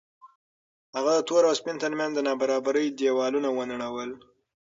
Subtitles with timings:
[0.95, 4.11] هغه د تور او سپین تر منځ د نابرابرۍ دېوالونه ونړول.